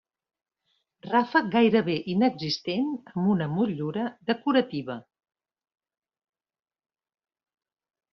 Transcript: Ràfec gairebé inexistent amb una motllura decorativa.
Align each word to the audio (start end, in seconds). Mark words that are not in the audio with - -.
Ràfec 1.07 1.49
gairebé 1.55 1.97
inexistent 2.13 2.87
amb 3.11 3.29
una 3.33 3.47
motllura 3.51 4.07
decorativa. 4.31 4.95